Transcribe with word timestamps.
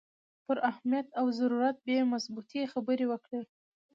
پر 0.45 0.57
اهمیت 0.69 1.07
او 1.19 1.25
ضرورت 1.39 1.77
یې 1.91 1.99
مبسوطې 2.11 2.61
خبرې 2.73 3.05
وکړې. 3.09 3.41